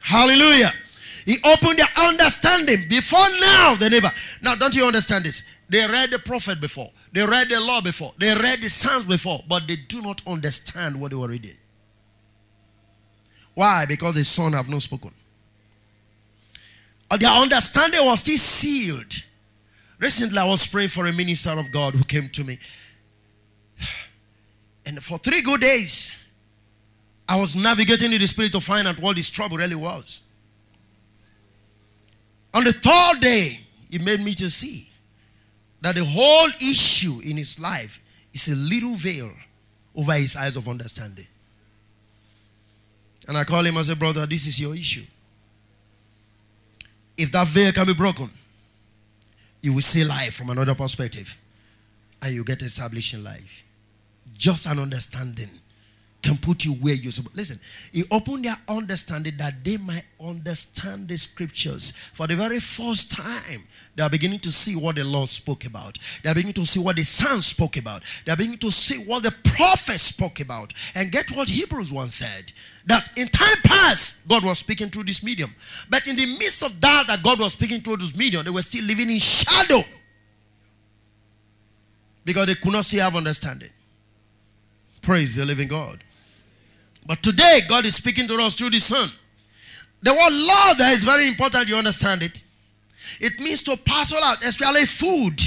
[0.00, 0.72] Hallelujah.
[1.24, 2.76] He opened their understanding.
[2.88, 4.10] Before now, they never.
[4.42, 5.48] Now, don't you understand this?
[5.68, 9.38] They read the prophet before, they read the law before, they read the Psalms before,
[9.48, 11.56] but they do not understand what they were reading.
[13.54, 13.84] Why?
[13.86, 15.12] Because the Son have not spoken.
[17.08, 19.14] Or their understanding was still sealed.
[20.00, 22.58] Recently, I was praying for a minister of God who came to me.
[24.86, 26.20] And for three good days,
[27.28, 30.24] I was navigating in the spirit to find out what this trouble really was.
[32.52, 34.90] On the third day, he made me to see
[35.84, 39.30] that the whole issue in his life is a little veil
[39.94, 41.26] over his eyes of understanding.
[43.28, 45.04] And I call him as a brother, this is your issue.
[47.18, 48.30] If that veil can be broken,
[49.60, 51.36] you will see life from another perspective
[52.22, 53.62] and you get established in life.
[54.38, 55.50] Just an understanding
[56.24, 57.36] can put you where you're supposed.
[57.36, 57.60] Listen,
[57.92, 61.90] he opened their understanding that they might understand the scriptures.
[62.14, 63.60] For the very first time,
[63.94, 65.98] they are beginning to see what the Lord spoke about.
[66.22, 68.02] They are beginning to see what the Son spoke about.
[68.24, 70.72] They are beginning to see what the prophet spoke about.
[70.94, 72.52] And get what Hebrews once said
[72.86, 75.54] that in time past, God was speaking through this medium.
[75.90, 78.62] But in the midst of that, that God was speaking through this medium, they were
[78.62, 79.80] still living in shadow
[82.24, 83.68] because they could not see have understanding.
[85.02, 86.03] Praise the living God.
[87.06, 89.08] But today, God is speaking to us through the Son.
[90.02, 92.44] The word law there is very important, you understand it.
[93.20, 95.40] It means to parcel out, especially food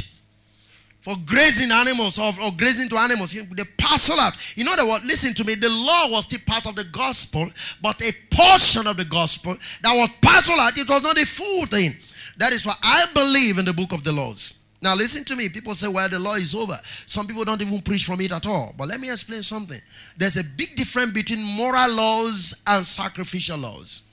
[1.02, 3.34] for grazing animals or, or grazing to animals.
[3.34, 4.36] They parcel out.
[4.58, 7.48] You know the word, listen to me, the law was still part of the gospel,
[7.82, 11.66] but a portion of the gospel that was parcel out, it was not a full
[11.66, 11.94] thing.
[12.38, 14.57] That is why I believe in the book of the laws.
[14.82, 15.50] Now, listen to me.
[15.50, 16.78] People say, well, the law is over.
[17.08, 18.74] Some people don't even preach from it at all.
[18.78, 19.80] But let me explain something.
[20.16, 24.04] There's a big difference between moral laws and sacrificial laws.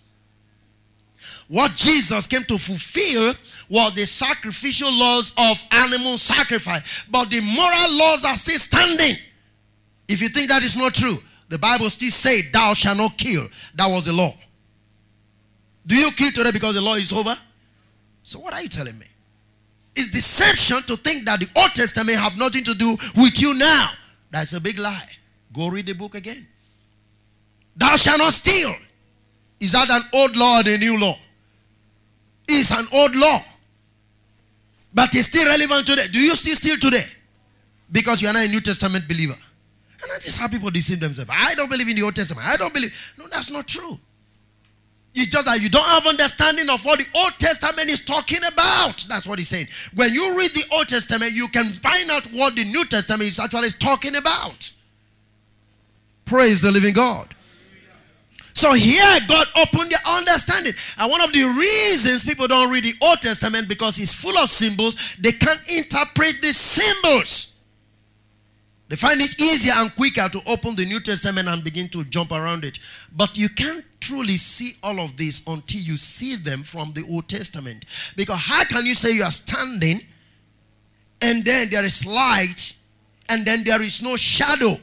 [1.48, 3.34] What Jesus came to fulfill
[3.68, 7.04] was the sacrificial laws of animal sacrifice.
[7.10, 9.16] But the moral laws are still standing.
[10.08, 11.16] If you think that is not true,
[11.48, 13.46] the Bible still says, Thou shalt not kill.
[13.74, 14.32] That was the law.
[15.86, 17.34] Do you kill today because the law is over?
[18.22, 19.06] So, what are you telling me?
[19.96, 23.90] It's deception to think that the Old Testament have nothing to do with you now.
[24.30, 25.08] That's a big lie.
[25.52, 26.46] Go read the book again.
[27.76, 28.74] Thou shalt not steal.
[29.60, 31.16] Is that an old law or a new law?
[32.48, 33.38] It's an old law.
[34.92, 36.06] But it's still relevant today.
[36.08, 37.04] Do you still steal today?
[37.90, 39.36] Because you are not a New Testament believer.
[40.02, 41.30] And that is how people deceive themselves.
[41.32, 42.46] I don't believe in the Old Testament.
[42.46, 43.14] I don't believe.
[43.18, 43.98] No, that's not true.
[45.14, 49.06] It's just that you don't have understanding of what the Old Testament is talking about.
[49.08, 49.68] That's what he's saying.
[49.94, 53.38] When you read the Old Testament, you can find out what the New Testament is
[53.38, 54.72] actually talking about.
[56.24, 57.34] Praise the living God.
[58.54, 60.72] So here God opened their understanding.
[60.98, 64.48] And one of the reasons people don't read the Old Testament because it's full of
[64.48, 67.58] symbols, they can't interpret the symbols.
[68.88, 72.32] They find it easier and quicker to open the New Testament and begin to jump
[72.32, 72.78] around it.
[73.14, 77.28] But you can't truly see all of this until you see them from the Old
[77.28, 77.84] Testament.
[78.16, 80.00] Because how can you say you are standing
[81.22, 82.74] and then there is light
[83.28, 84.74] and then there is no shadow?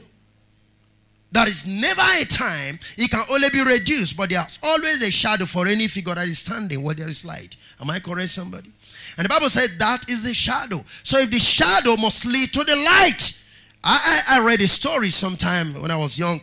[1.30, 5.46] There is never a time it can only be reduced, but there's always a shadow
[5.46, 7.56] for any figure that is standing where there is light.
[7.80, 8.70] Am I correct, somebody?
[9.16, 10.84] And the Bible said that is the shadow.
[11.02, 13.38] So if the shadow must lead to the light.
[13.84, 16.40] I, I, I read a story sometime when I was young.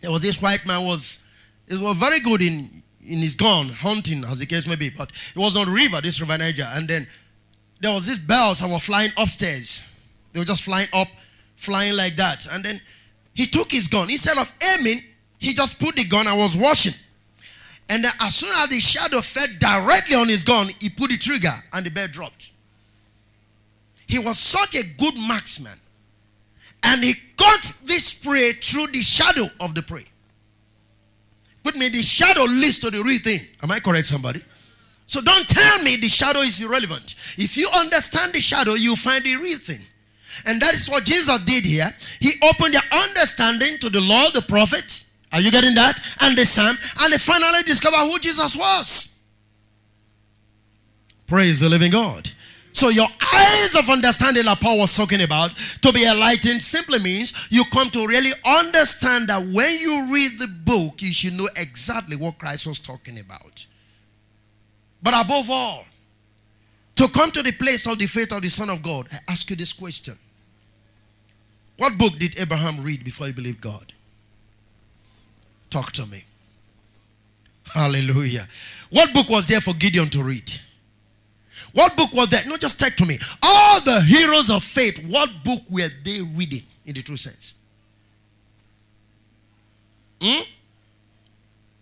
[0.00, 1.23] There was this white man was
[1.68, 2.68] he was very good in,
[3.06, 4.90] in his gun, hunting, as the case may be.
[4.90, 6.68] But it was on the river, this river Niger.
[6.72, 7.06] And then
[7.80, 9.88] there was these bells that were flying upstairs.
[10.32, 11.08] They were just flying up,
[11.56, 12.46] flying like that.
[12.52, 12.80] And then
[13.34, 14.10] he took his gun.
[14.10, 14.98] Instead of aiming,
[15.38, 16.94] he just put the gun and was watching.
[17.88, 21.18] And then as soon as the shadow fell directly on his gun, he put the
[21.18, 22.52] trigger and the bird dropped.
[24.06, 25.78] He was such a good marksman.
[26.82, 30.04] And he caught this prey through the shadow of the prey.
[31.64, 33.40] With me, the shadow leads to the real thing.
[33.62, 34.42] Am I correct, somebody?
[35.06, 37.14] So don't tell me the shadow is irrelevant.
[37.36, 39.80] If you understand the shadow, you find the real thing.
[40.46, 41.88] And that is what Jesus did here.
[42.20, 45.16] He opened their understanding to the law, the prophets.
[45.32, 46.00] Are you getting that?
[46.22, 46.76] And the Psalm.
[47.00, 49.22] And they finally discovered who Jesus was.
[51.26, 52.30] Praise the living God.
[52.74, 57.46] So your eyes of understanding that Paul was talking about to be enlightened simply means
[57.48, 62.16] you come to really understand that when you read the book, you should know exactly
[62.16, 63.64] what Christ was talking about.
[65.00, 65.84] But above all,
[66.96, 69.48] to come to the place of the faith of the Son of God, I ask
[69.50, 70.18] you this question.
[71.76, 73.92] What book did Abraham read before he believed God?
[75.70, 76.24] Talk to me.
[77.72, 78.48] Hallelujah.
[78.90, 80.50] What book was there for Gideon to read?
[81.74, 82.42] What book was there?
[82.46, 83.18] No, just take to me.
[83.42, 87.60] All the heroes of faith, what book were they reading in the true sense?
[90.22, 90.42] Hmm?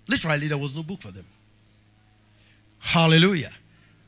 [0.08, 1.26] Literally, there was no book for them.
[2.80, 3.52] Hallelujah.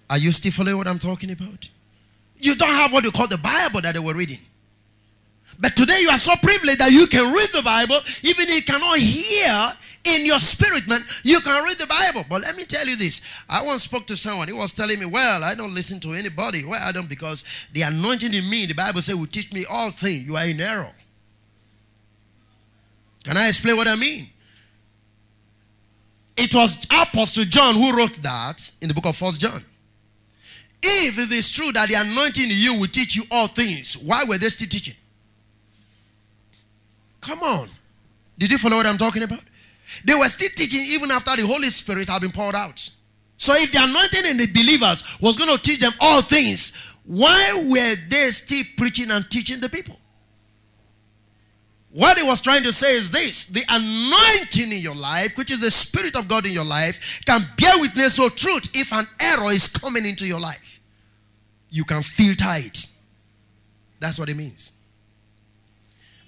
[0.08, 1.68] Are you still following what I'm talking about?
[2.38, 4.40] You don't have what you call the Bible that they were reading.
[5.60, 8.62] But today you are so privileged that you can read the Bible, even if you
[8.62, 9.72] cannot hear
[10.04, 11.00] in your spirit, man.
[11.22, 12.24] You can read the Bible.
[12.28, 13.22] But let me tell you this.
[13.48, 14.48] I once spoke to someone.
[14.48, 16.64] He was telling me, Well, I don't listen to anybody.
[16.64, 19.90] Well, I don't because the anointing in me, the Bible says, will teach me all
[19.90, 20.26] things.
[20.26, 20.92] You are in error.
[23.24, 24.26] Can I explain what I mean?
[26.36, 29.60] It was Apostle John who wrote that in the book of First John.
[30.82, 34.24] If it is true that the anointing in you will teach you all things, why
[34.24, 34.94] were they still teaching?
[37.22, 37.68] Come on.
[38.36, 39.40] Did you follow what I'm talking about?
[40.04, 42.78] They were still teaching even after the Holy Spirit had been poured out.
[43.36, 47.66] So if the anointing in the believers was going to teach them all things, why
[47.70, 49.98] were they still preaching and teaching the people?
[51.90, 55.60] What he was trying to say is this the anointing in your life, which is
[55.60, 59.52] the Spirit of God in your life, can bear witness of truth if an error
[59.52, 60.80] is coming into your life.
[61.70, 62.86] You can filter it.
[64.00, 64.72] That's what it means.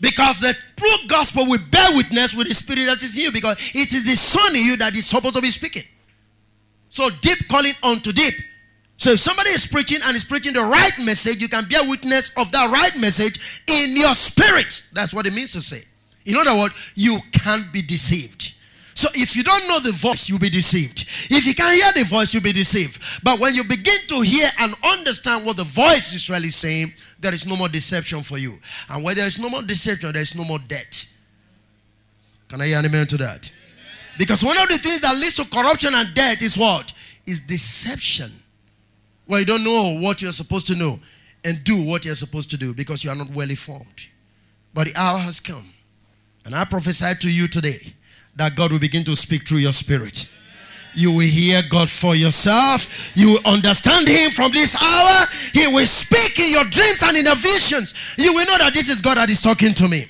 [0.00, 3.56] Because the true gospel will bear witness with the spirit that is in you because
[3.74, 5.84] it is the son in you that is supposed to be speaking.
[6.90, 8.34] So deep calling unto deep.
[8.98, 12.34] So if somebody is preaching and is preaching the right message, you can bear witness
[12.36, 14.88] of that right message in your spirit.
[14.92, 15.82] That's what it means to say.
[16.24, 18.54] In other words, you can't be deceived.
[18.94, 21.02] So if you don't know the voice, you'll be deceived.
[21.30, 23.22] If you can't hear the voice, you'll be deceived.
[23.22, 27.34] But when you begin to hear and understand what the voice is really saying, there
[27.34, 28.58] is no more deception for you.
[28.90, 31.12] And where there is no more deception, there is no more debt.
[32.48, 33.52] Can I hear an amen to that?
[34.18, 36.92] Because one of the things that leads to corruption and debt is what?
[37.26, 38.30] Is deception.
[39.26, 40.98] Well, you don't know what you're supposed to know
[41.44, 44.08] and do what you're supposed to do because you are not well informed.
[44.72, 45.64] But the hour has come.
[46.44, 47.94] And I prophesy to you today
[48.36, 50.32] that God will begin to speak through your spirit.
[50.96, 53.12] You will hear God for yourself.
[53.14, 55.26] You will understand Him from this hour.
[55.52, 58.16] He will speak in your dreams and in your visions.
[58.18, 60.06] You will know that this is God that is talking to me.